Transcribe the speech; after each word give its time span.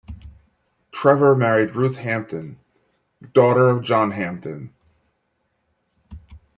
Trevor 0.91 1.35
married 1.35 1.75
Ruth 1.75 1.97
Hampden, 1.97 2.57
daughter 3.35 3.69
of 3.69 3.83
John 3.83 4.09
Hampden. 4.09 4.73